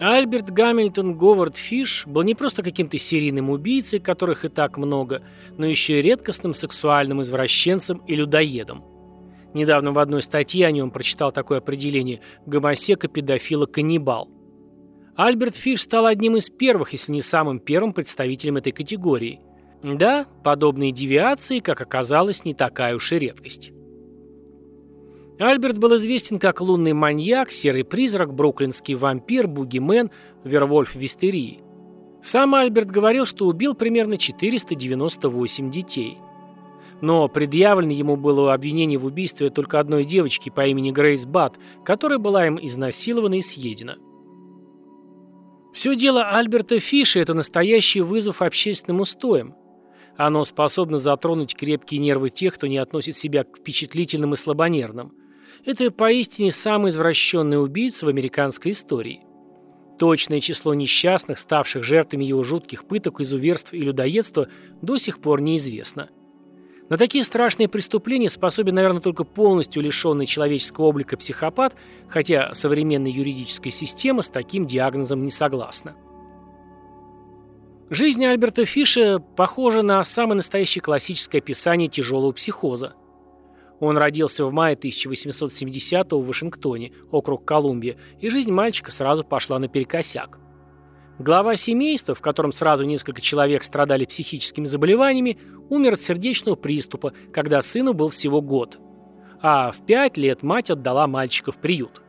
[0.00, 5.22] Альберт Гамильтон Говард Фиш был не просто каким-то серийным убийцей, которых и так много,
[5.58, 8.82] но еще и редкостным сексуальным извращенцем и людоедом.
[9.52, 14.30] Недавно в одной статье о нем прочитал такое определение «гомосека, педофила, каннибал».
[15.16, 19.40] Альберт Фиш стал одним из первых, если не самым первым представителем этой категории.
[19.82, 23.72] Да, подобные девиации, как оказалось, не такая уж и редкость.
[25.40, 30.10] Альберт был известен как лунный маньяк, серый призрак, бруклинский вампир, бугимен,
[30.44, 31.62] вервольф вистерии.
[32.20, 36.18] Сам Альберт говорил, что убил примерно 498 детей.
[37.00, 42.18] Но предъявлено ему было обвинение в убийстве только одной девочки по имени Грейс Бат, которая
[42.18, 43.96] была им изнасилована и съедена.
[45.72, 49.54] Все дело Альберта Фиша– это настоящий вызов общественным устоям.
[50.18, 55.14] Оно способно затронуть крепкие нервы тех, кто не относит себя к впечатлительным и слабонервным.
[55.64, 59.24] Это поистине самый извращенный убийца в американской истории.
[59.98, 64.48] Точное число несчастных, ставших жертвами его жутких пыток, изуверств и людоедства,
[64.80, 66.08] до сих пор неизвестно.
[66.88, 71.76] На такие страшные преступления способен, наверное, только полностью лишенный человеческого облика психопат,
[72.08, 75.94] хотя современная юридическая система с таким диагнозом не согласна.
[77.90, 82.94] Жизнь Альберта Фиша похожа на самое настоящее классическое описание тяжелого психоза.
[83.80, 90.38] Он родился в мае 1870-го в Вашингтоне, округ Колумбия, и жизнь мальчика сразу пошла наперекосяк.
[91.18, 95.38] Глава семейства, в котором сразу несколько человек страдали психическими заболеваниями,
[95.70, 98.78] умер от сердечного приступа, когда сыну был всего год.
[99.42, 102.02] А в пять лет мать отдала мальчика в приют.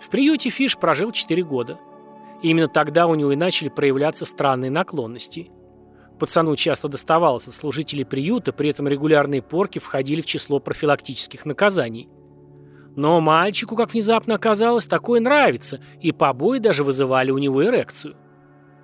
[0.00, 1.78] В приюте Фиш прожил 4 года.
[2.42, 5.50] И именно тогда у него и начали проявляться странные наклонности–
[6.20, 12.10] Пацану часто доставалось от служителей приюта, при этом регулярные порки входили в число профилактических наказаний.
[12.94, 18.16] Но мальчику, как внезапно оказалось, такое нравится, и побои даже вызывали у него эрекцию.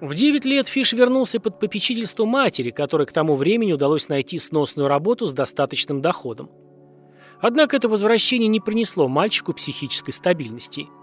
[0.01, 4.89] В 9 лет Фиш вернулся под попечительство матери, которой к тому времени удалось найти сносную
[4.89, 6.51] работу с достаточным доходом.
[7.43, 10.87] Однако это возвращение не принесло мальчику психической стабильности–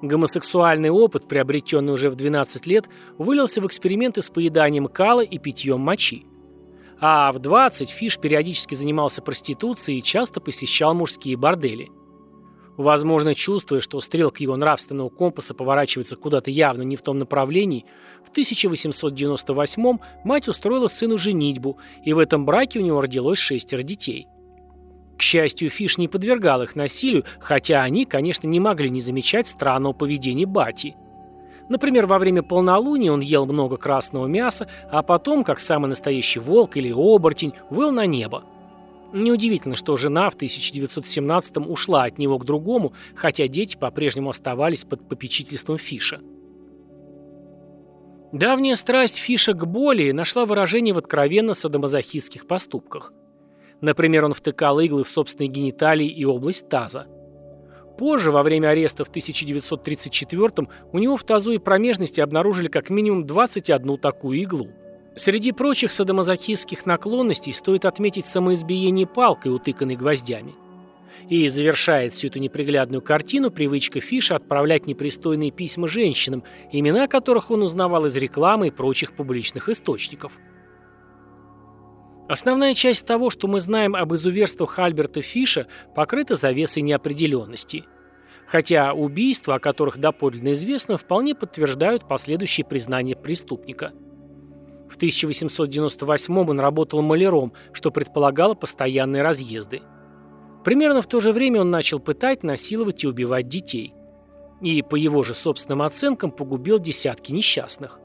[0.00, 2.88] Гомосексуальный опыт, приобретенный уже в 12 лет,
[3.18, 6.24] вылился в эксперименты с поеданием кала и питьем мочи.
[7.00, 11.90] А в 20 Фиш периодически занимался проституцией и часто посещал мужские бордели.
[12.76, 17.84] Возможно, чувствуя, что стрелка его нравственного компаса поворачивается куда-то явно не в том направлении,
[18.24, 24.28] в 1898 мать устроила сыну женитьбу, и в этом браке у него родилось шестеро детей–
[25.18, 29.92] к счастью, Фиш не подвергал их насилию, хотя они, конечно, не могли не замечать странного
[29.92, 30.94] поведения Бати.
[31.68, 36.76] Например, во время полнолуния он ел много красного мяса, а потом, как самый настоящий волк
[36.76, 38.44] или оборотень, выл на небо.
[39.12, 45.08] Неудивительно, что жена в 1917-м ушла от него к другому, хотя дети по-прежнему оставались под
[45.08, 46.20] попечительством Фиша.
[48.30, 53.12] Давняя страсть Фиша к боли нашла выражение в откровенно садомазохистских поступках–
[53.80, 57.06] Например, он втыкал иглы в собственные гениталии и область таза.
[57.96, 63.26] Позже, во время ареста в 1934 у него в тазу и промежности обнаружили как минимум
[63.26, 64.68] 21 такую иглу.
[65.16, 70.54] Среди прочих садомазохистских наклонностей стоит отметить самоизбиение палкой, утыканной гвоздями.
[71.28, 77.62] И завершает всю эту неприглядную картину привычка Фиша отправлять непристойные письма женщинам, имена которых он
[77.62, 80.32] узнавал из рекламы и прочих публичных источников.
[82.28, 87.86] Основная часть того, что мы знаем об изуверствах Альберта Фиша, покрыта завесой неопределенности.
[88.46, 93.92] Хотя убийства, о которых доподлинно известно, вполне подтверждают последующие признания преступника.
[94.90, 99.80] В 1898 он работал маляром, что предполагало постоянные разъезды.
[100.64, 103.94] Примерно в то же время он начал пытать, насиловать и убивать детей.
[104.60, 108.00] И, по его же собственным оценкам, погубил десятки несчастных.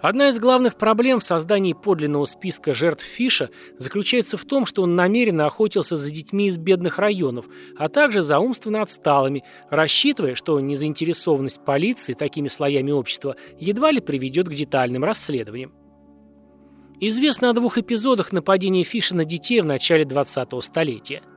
[0.00, 4.94] Одна из главных проблем в создании подлинного списка жертв Фиша заключается в том, что он
[4.94, 7.46] намеренно охотился за детьми из бедных районов,
[7.76, 14.48] а также за умственно отсталыми, рассчитывая, что незаинтересованность полиции такими слоями общества едва ли приведет
[14.48, 15.72] к детальным расследованиям.
[17.00, 21.22] Известно о двух эпизодах нападения Фиша на детей в начале 20-го столетия–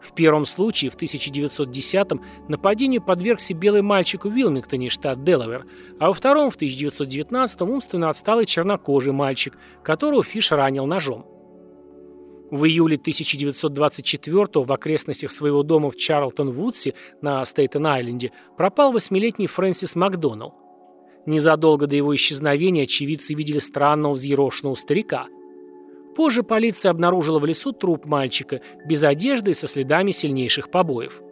[0.00, 5.66] в первом случае, в 1910-м, нападению подвергся белый мальчик в Уилмингтоне, штат Делавер,
[5.98, 11.26] а во втором, в 1919-м, умственно отсталый чернокожий мальчик, которого Фиш ранил ножом.
[12.50, 20.54] В июле 1924 в окрестностях своего дома в Чарлтон-Вудсе на Стейтен-Айленде пропал восьмилетний Фрэнсис Макдоналл.
[21.26, 25.26] Незадолго до его исчезновения очевидцы видели странного взъерошенного старика–
[26.18, 31.22] Позже полиция обнаружила в лесу труп мальчика, без одежды и со следами сильнейших побоев.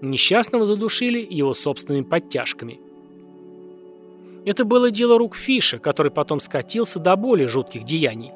[0.00, 2.78] Несчастного задушили его собственными подтяжками.
[4.46, 8.30] Это было дело рук Фиша, который потом скатился до более жутких деяний.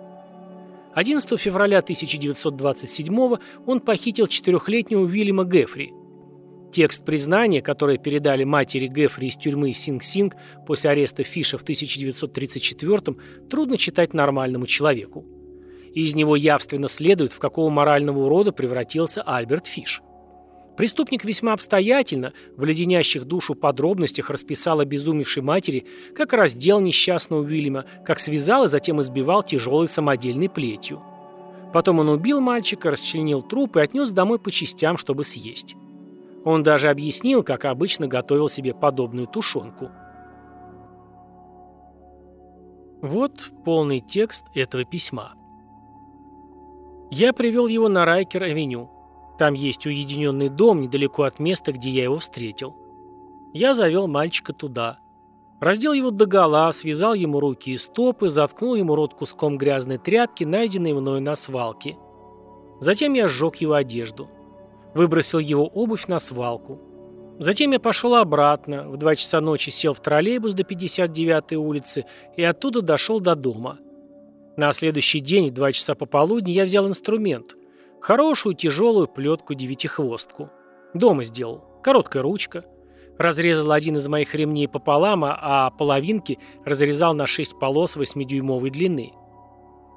[0.94, 5.92] 11 февраля 1927 он похитил четырехлетнего Уильяма Гефри.
[6.72, 10.34] Текст признания, который передали матери Гефри из тюрьмы Синг-Синг
[10.66, 13.16] после ареста Фиша в 1934
[13.48, 15.24] трудно читать нормальному человеку.
[16.00, 20.02] Из него явственно следует, в какого морального урода превратился Альберт Фиш.
[20.76, 25.86] Преступник весьма обстоятельно, в леденящих душу подробностях расписал обезумевшей матери,
[26.16, 31.02] как раздел несчастного Уильяма, как связал и затем избивал тяжелой самодельной плетью.
[31.74, 35.74] Потом он убил мальчика, расчленил труп и отнес домой по частям, чтобы съесть.
[36.44, 39.90] Он даже объяснил, как обычно готовил себе подобную тушенку.
[43.00, 45.34] Вот полный текст этого письма.
[47.14, 48.88] Я привел его на Райкер-авеню.
[49.38, 52.74] Там есть уединенный дом недалеко от места, где я его встретил.
[53.52, 54.98] Я завел мальчика туда.
[55.60, 60.94] Раздел его догола, связал ему руки и стопы, заткнул ему рот куском грязной тряпки, найденной
[60.94, 61.98] мною на свалке.
[62.80, 64.30] Затем я сжег его одежду.
[64.94, 66.80] Выбросил его обувь на свалку.
[67.38, 72.06] Затем я пошел обратно, в два часа ночи сел в троллейбус до 59-й улицы
[72.38, 73.76] и оттуда дошел до дома.
[74.56, 77.56] На следующий день, в два часа пополудни, я взял инструмент–
[78.02, 80.50] Хорошую тяжелую плетку-девятихвостку.
[80.92, 81.62] Дома сделал.
[81.84, 82.64] Короткая ручка.
[83.16, 89.12] Разрезал один из моих ремней пополам, а половинки разрезал на шесть полос восьмидюймовой длины.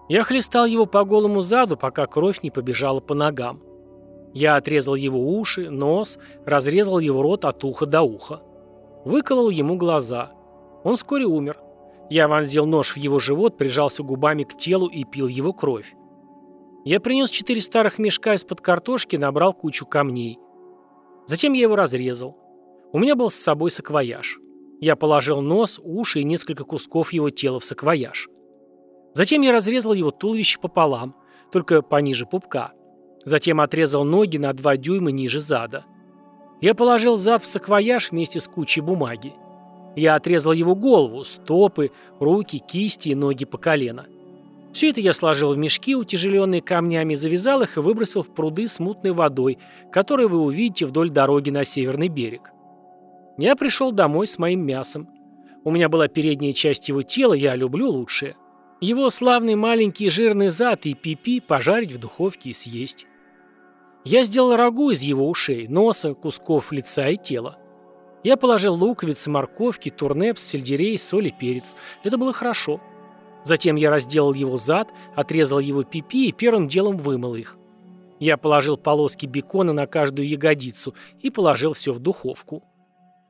[0.08, 3.64] Я хлестал его по голому заду, пока кровь не побежала по ногам.
[4.36, 8.44] Я отрезал его уши, нос, разрезал его рот от уха до уха.
[9.04, 10.32] Выколол ему глаза.
[10.84, 11.58] Он вскоре умер.
[12.10, 15.96] Я вонзил нож в его живот, прижался губами к телу и пил его кровь.
[16.84, 20.38] Я принес четыре старых мешка из-под картошки, набрал кучу камней.
[21.26, 22.38] Затем я его разрезал.
[22.92, 24.40] У меня был с собой саквояж.
[24.80, 28.30] Я положил нос, уши и несколько кусков его тела в саквояж.
[29.14, 31.16] Затем я разрезал его туловище пополам,
[31.52, 32.74] только пониже пупка.
[33.24, 35.86] Затем отрезал ноги на два дюйма ниже зада.
[36.62, 39.34] Я положил зад в саквояж вместе с кучей бумаги.
[39.96, 44.06] Я отрезал его голову, стопы, руки, кисти и ноги по колено.
[44.74, 48.80] Все это я сложил в мешки, утяжеленные камнями, завязал их и выбросил в пруды с
[48.80, 49.58] мутной водой,
[49.90, 52.52] которые вы увидите вдоль дороги на северный берег.
[53.38, 55.08] Я пришел домой с моим мясом.
[55.64, 58.36] У меня была передняя часть его тела, я люблю лучшее.
[58.82, 63.08] Его славный маленький жирный зад и пипи пожарить в духовке и съесть.
[64.04, 67.58] Я сделал рагу из его ушей, носа, кусков лица и тела.
[68.26, 71.76] Я положил луковицы, морковки, турнепс, сельдерей, соль и перец.
[72.04, 72.82] Это было хорошо.
[73.44, 77.56] Затем я разделал его зад, отрезал его пипи и первым делом вымыл их.
[78.20, 82.64] Я положил полоски бекона на каждую ягодицу и положил все в духовку.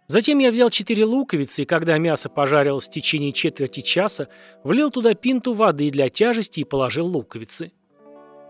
[0.08, 4.30] Затем я взял четыре луковицы, и когда мясо пожарилось в течение четверти часа,
[4.64, 7.74] влил туда пинту воды для тяжести и положил луковицы.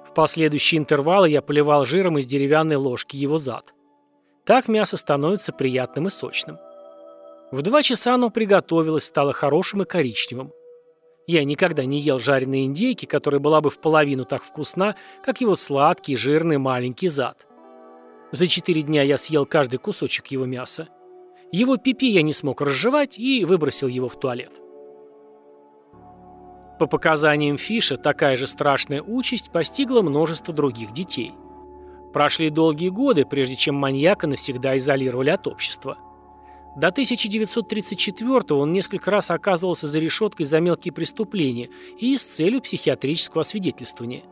[0.07, 3.75] В последующие интервалы я поливал жиром из деревянной ложки его зад.
[4.45, 6.59] Так мясо становится приятным и сочным.
[7.51, 10.51] В два часа оно приготовилось, стало хорошим и коричневым.
[11.27, 15.56] Я никогда не ел жареные индейки, которая была бы в половину так вкусна, как его
[15.56, 17.47] сладкий, жирный маленький зад.
[18.31, 20.89] За четыре дня я съел каждый кусочек его мяса.
[21.51, 24.51] Его пипи я не смог разжевать и выбросил его в туалет.
[26.77, 31.34] По показаниям Фиша, такая же страшная участь постигла множество других детей.
[32.15, 35.98] Прошли долгие годы, прежде чем маньяка навсегда изолировали от общества.
[36.77, 41.69] До 1934 он несколько раз оказывался за решеткой за мелкие преступления
[42.00, 44.24] и с целью психиатрического освидетельствования.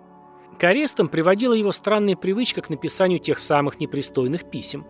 [0.58, 4.86] К арестам приводила его странная привычка к написанию тех самых непристойных писем.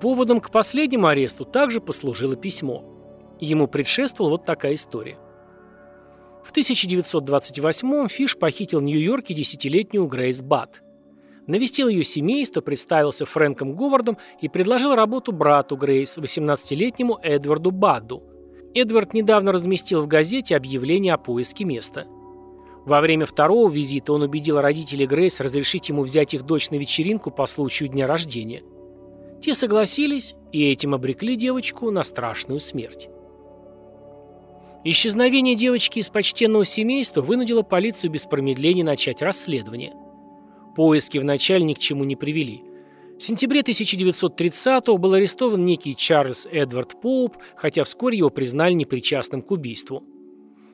[0.00, 2.82] Поводом к последнему аресту также послужило письмо.
[3.38, 5.18] Ему предшествовала вот такая история.
[6.42, 10.80] В 1928 Фиш похитил в Нью-Йорке десятилетнюю Грейс Бат
[11.50, 18.22] навестил ее семейство, представился Фрэнком Говардом и предложил работу брату Грейс, 18-летнему Эдварду Бадду.
[18.74, 22.06] Эдвард недавно разместил в газете объявление о поиске места.
[22.86, 27.30] Во время второго визита он убедил родителей Грейс разрешить ему взять их дочь на вечеринку
[27.30, 28.62] по случаю дня рождения.
[29.42, 33.08] Те согласились и этим обрекли девочку на страшную смерть.
[34.82, 39.92] Исчезновение девочки из почтенного семейства вынудило полицию без промедления начать расследование–
[40.76, 42.62] Поиски вначале ни к чему не привели.
[43.18, 49.50] В сентябре 1930-го был арестован некий Чарльз Эдвард Поуп, хотя вскоре его признали непричастным к
[49.50, 50.02] убийству.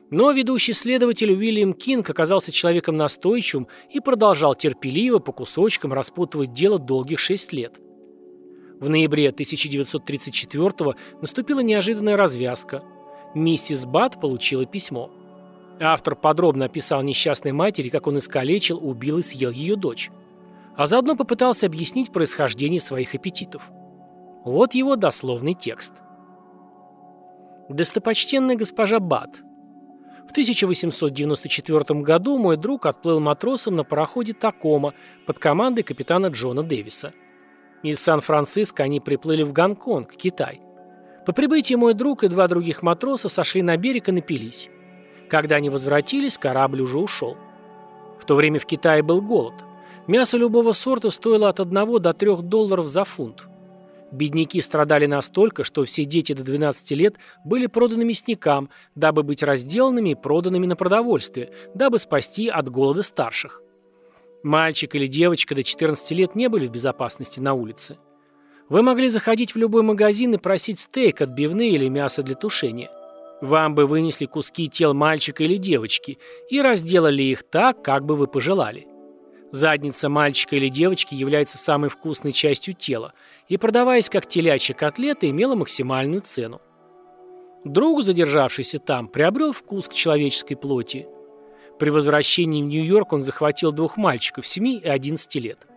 [0.09, 6.79] Но ведущий следователь Уильям Кинг оказался человеком настойчивым и продолжал терпеливо по кусочкам распутывать дело
[6.79, 7.81] долгих шесть лет.
[8.79, 12.83] В ноябре 1934-го наступила неожиданная развязка.
[13.35, 15.11] Миссис Бат получила письмо.
[15.79, 20.09] Автор подробно описал несчастной матери, как он искалечил, убил и съел ее дочь.
[20.75, 23.69] А заодно попытался объяснить происхождение своих аппетитов.
[24.43, 25.93] Вот его дословный текст.
[27.69, 29.41] Достопочтенная госпожа Бат.
[30.27, 34.93] В 1894 году мой друг отплыл матросом на пароходе «Такома»
[35.25, 37.13] под командой капитана Джона Дэвиса.
[37.83, 40.61] Из Сан-Франциско они приплыли в Гонконг, Китай.
[41.25, 44.69] По прибытии мой друг и два других матроса сошли на берег и напились.
[45.29, 47.37] Когда они возвратились, корабль уже ушел.
[48.19, 49.53] В то время в Китае был голод.
[50.07, 53.47] Мясо любого сорта стоило от 1 до 3 долларов за фунт.
[54.11, 60.11] Бедняки страдали настолько, что все дети до 12 лет были проданы мясникам, дабы быть разделанными
[60.11, 63.61] и проданными на продовольствие, дабы спасти от голода старших.
[64.43, 67.97] Мальчик или девочка до 14 лет не были в безопасности на улице.
[68.69, 72.89] Вы могли заходить в любой магазин и просить стейк, отбивные или мясо для тушения.
[73.41, 76.17] Вам бы вынесли куски тел мальчика или девочки
[76.49, 78.87] и разделали их так, как бы вы пожелали.
[79.51, 83.13] Задница мальчика или девочки является самой вкусной частью тела
[83.47, 86.61] и, продаваясь как телячья котлета, имела максимальную цену.
[87.63, 91.07] Друг, задержавшийся там, приобрел вкус к человеческой плоти.
[91.79, 95.67] При возвращении в Нью-Йорк он захватил двух мальчиков 7 и 11 лет.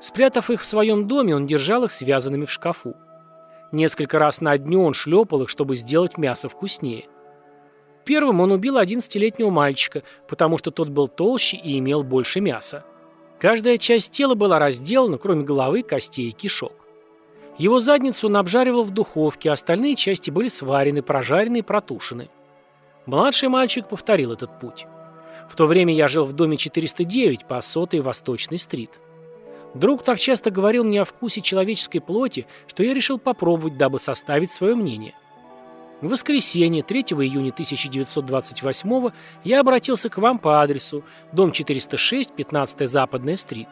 [0.00, 2.94] Спрятав их в своем доме, он держал их связанными в шкафу.
[3.72, 7.06] Несколько раз на дню он шлепал их, чтобы сделать мясо вкуснее.
[8.04, 12.84] Первым он убил 11-летнего мальчика, потому что тот был толще и имел больше мяса.
[13.40, 16.72] Каждая часть тела была разделана, кроме головы, костей и кишок.
[17.58, 22.28] Его задницу он обжаривал в духовке, а остальные части были сварены, прожарены и протушены.
[23.06, 24.86] Младший мальчик повторил этот путь.
[25.48, 28.90] В то время я жил в доме 409 по сотой Восточной стрит.
[29.76, 34.50] Друг так часто говорил мне о вкусе человеческой плоти, что я решил попробовать, дабы составить
[34.50, 35.12] свое мнение.
[36.00, 39.10] В воскресенье, 3 июня 1928
[39.44, 43.68] я обратился к вам по адресу дом 406, 15 Западная стрит.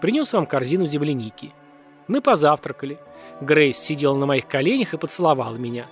[0.00, 1.52] Принес вам корзину земляники.
[2.08, 2.98] Мы позавтракали.
[3.42, 5.88] Грейс сидела на моих коленях и поцеловала меня.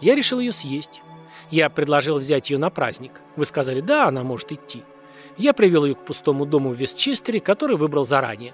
[0.00, 1.00] Я решил ее съесть.
[1.52, 3.12] Я предложил взять ее на праздник.
[3.36, 4.82] Вы сказали, да, она может идти.
[5.36, 8.52] Я привел ее к пустому дому в Вестчестере, который выбрал заранее.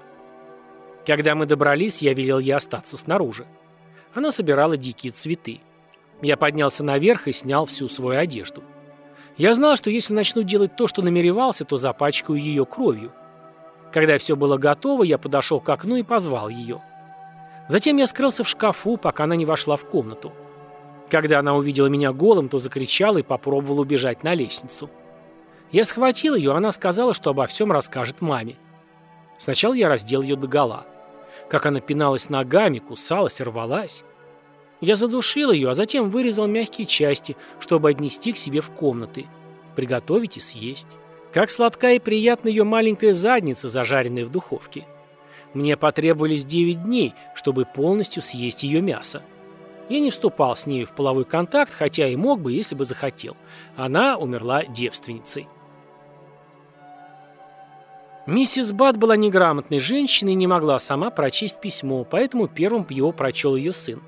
[1.05, 3.45] Когда мы добрались, я велел ей остаться снаружи.
[4.13, 5.59] Она собирала дикие цветы.
[6.21, 8.63] Я поднялся наверх и снял всю свою одежду.
[9.35, 13.11] Я знал, что если начну делать то, что намеревался, то запачкаю ее кровью.
[13.91, 16.81] Когда все было готово, я подошел к окну и позвал ее.
[17.67, 20.31] Затем я скрылся в шкафу, пока она не вошла в комнату.
[21.09, 24.89] Когда она увидела меня голым, то закричала и попробовала убежать на лестницу.
[25.71, 28.55] Я схватил ее, она сказала, что обо всем расскажет маме.
[29.37, 30.85] Сначала я раздел ее догола
[31.49, 34.03] как она пиналась ногами, кусалась, рвалась.
[34.81, 39.27] Я задушил ее, а затем вырезал мягкие части, чтобы отнести к себе в комнаты.
[39.75, 40.89] Приготовить и съесть.
[41.31, 44.85] Как сладка и приятна ее маленькая задница, зажаренная в духовке.
[45.53, 49.21] Мне потребовались 9 дней, чтобы полностью съесть ее мясо.
[49.89, 53.35] Я не вступал с нею в половой контакт, хотя и мог бы, если бы захотел.
[53.75, 55.47] Она умерла девственницей.
[58.25, 63.57] Миссис Бат была неграмотной женщиной и не могла сама прочесть письмо, поэтому первым его прочел
[63.57, 64.01] ее сын.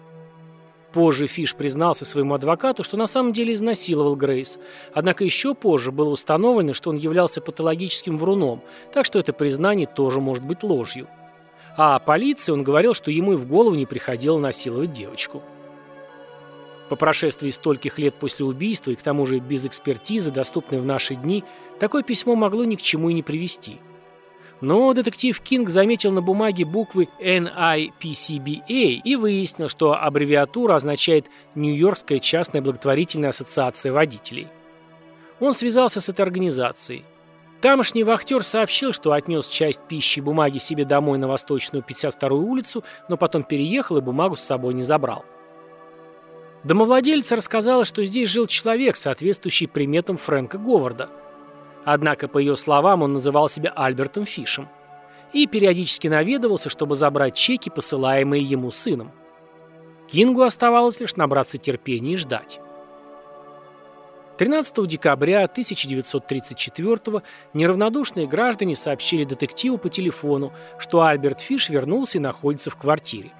[0.94, 4.58] Позже Фиш признался своему адвокату, что на самом деле изнасиловал Грейс,
[4.94, 10.22] однако еще позже было установлено, что он являлся патологическим вруном, так что это признание тоже
[10.22, 11.10] может быть ложью.
[11.76, 15.44] А о полиции он говорил, что ему и в голову не приходило насиловать девочку.
[16.88, 21.16] По прошествии стольких лет после убийства и к тому же без экспертизы, доступной в наши
[21.16, 21.44] дни,
[21.82, 23.82] такое письмо могло ни к чему и не привести–
[24.62, 32.62] но детектив Кинг заметил на бумаге буквы NIPCBA и выяснил, что аббревиатура означает Нью-Йоркская частная
[32.62, 34.48] благотворительная ассоциация водителей.
[35.40, 37.04] Он связался с этой организацией.
[37.60, 42.84] Тамошний вахтер сообщил, что отнес часть пищи и бумаги себе домой на Восточную 52-ю улицу,
[43.10, 45.26] но потом переехал и бумагу с собой не забрал.
[46.64, 51.10] Домовладельца рассказала, что здесь жил человек, соответствующий приметам Фрэнка Говарда–
[51.86, 54.68] Однако, по ее словам, он называл себя Альбертом Фишем.
[55.34, 59.12] И периодически наведывался, чтобы забрать чеки, посылаемые ему сыном.
[60.08, 62.60] Кингу оставалось лишь набраться терпения и ждать.
[64.38, 67.22] 13 декабря 1934
[67.54, 73.32] неравнодушные граждане сообщили детективу по телефону, что Альберт Фиш вернулся и находится в квартире.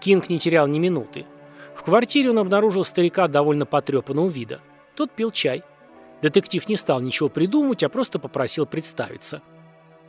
[0.00, 1.24] Кинг не терял ни минуты.
[1.74, 4.60] В квартире он обнаружил старика довольно потрепанного вида.
[4.94, 5.62] Тот пил чай.
[6.22, 9.42] Детектив не стал ничего придумывать, а просто попросил представиться.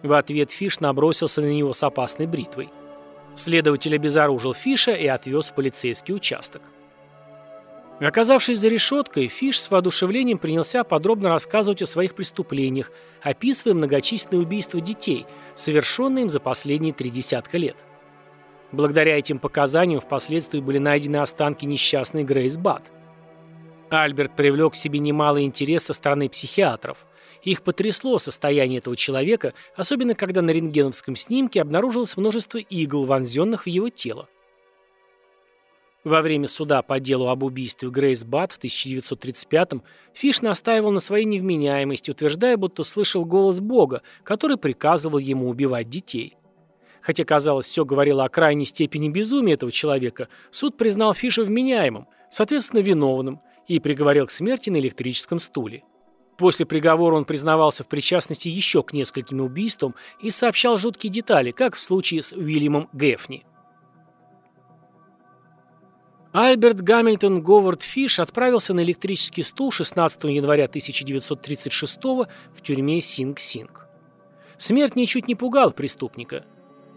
[0.03, 2.70] В ответ Фиш набросился на него с опасной бритвой.
[3.36, 6.62] Следователь обезоружил Фиша и отвез в полицейский участок.
[8.01, 12.91] Оказавшись за решеткой, Фиш с воодушевлением принялся подробно рассказывать о своих преступлениях,
[13.22, 17.77] описывая многочисленные убийства детей, совершенные им за последние три десятка лет.
[18.72, 22.91] Благодаря этим показаниям впоследствии были найдены останки несчастной Грейс Бат.
[23.91, 27.05] Альберт привлек к себе немалый интерес со стороны психиатров.
[27.43, 33.67] Их потрясло состояние этого человека, особенно когда на рентгеновском снимке обнаружилось множество игл, вонзенных в
[33.67, 34.29] его тело.
[36.05, 39.83] Во время суда по делу об убийстве Грейс Бат в 1935-м
[40.13, 46.38] Фиш настаивал на своей невменяемости, утверждая, будто слышал голос Бога, который приказывал ему убивать детей.
[47.01, 52.79] Хотя, казалось, все говорило о крайней степени безумия этого человека, суд признал Фиша вменяемым, соответственно,
[52.79, 55.83] виновным, и приговорил к смерти на электрическом стуле.
[56.37, 61.75] После приговора он признавался в причастности еще к нескольким убийствам и сообщал жуткие детали, как
[61.75, 63.45] в случае с Уильямом Гефни.
[66.33, 73.87] Альберт Гамильтон Говард Фиш отправился на электрический стул 16 января 1936 в тюрьме Синг-Синг.
[74.57, 76.45] Смерть ничуть не пугал преступника.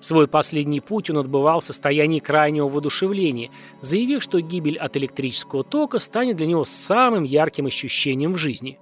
[0.00, 5.98] Свой последний путь он отбывал в состоянии крайнего воодушевления, заявив, что гибель от электрического тока
[5.98, 8.78] станет для него самым ярким ощущением в жизни.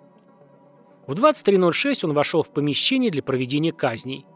[1.07, 4.27] В 23.06 он вошел в помещение для проведения казней.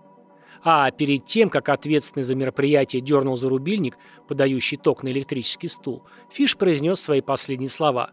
[0.62, 6.04] А перед тем, как ответственный за мероприятие дернул за рубильник, подающий ток на электрический стул,
[6.32, 8.10] Фиш произнес свои последние слова.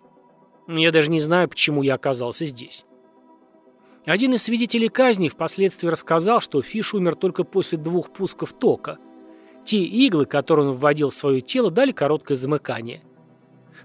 [0.67, 2.85] «Я даже не знаю, почему я оказался здесь».
[4.05, 8.97] Один из свидетелей казни впоследствии рассказал, что Фиш умер только после двух пусков тока.
[9.63, 13.01] Те иглы, которые он вводил в свое тело, дали короткое замыкание.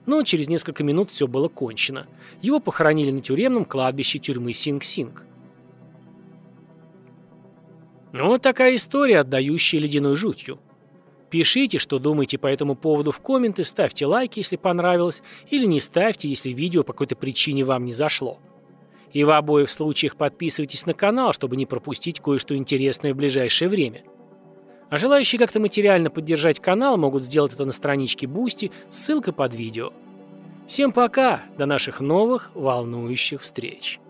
[0.06, 2.08] Но через несколько минут все было кончено.
[2.42, 5.22] Его похоронили на тюремном кладбище тюрьмы Синг-Синг.
[8.12, 10.58] Ну, вот такая история, отдающая ледяной жутью.
[11.30, 16.26] Пишите, что думаете по этому поводу в комменты, ставьте лайки, если понравилось, или не ставьте,
[16.26, 18.40] если видео по какой-то причине вам не зашло.
[19.12, 24.02] И в обоих случаях подписывайтесь на канал, чтобы не пропустить кое-что интересное в ближайшее время.
[24.90, 29.92] А желающие как-то материально поддержать канал могут сделать это на страничке Boosty, ссылка под видео.
[30.66, 34.00] Всем пока, до наших новых волнующих встреч.